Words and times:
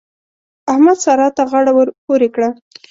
احمد؛ 0.71 0.97
سارا 1.05 1.27
ته 1.37 1.43
غاړه 1.51 1.71
ور 1.73 1.87
پورې 2.05 2.27
کړه. 2.35 2.49